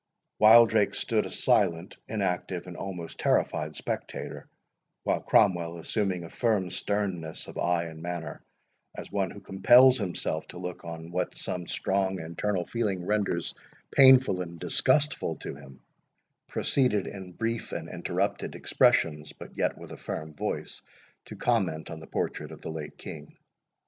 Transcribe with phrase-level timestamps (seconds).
[0.39, 4.49] Wildrake stood a silent, inactive, and almost a terrified spectator,
[5.03, 8.43] while Cromwell, assuming a firm sternness of eye and manner,
[8.97, 13.53] as one who compels himself to look on what some strong internal feeling renders
[13.91, 15.83] painful and disgustful to him,
[16.47, 20.81] proceeded, in brief and interrupted expressions, but yet with a firm voice,
[21.25, 23.37] to comment on the portrait of the late King.